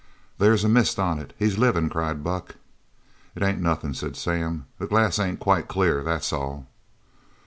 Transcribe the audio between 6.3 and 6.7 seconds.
all."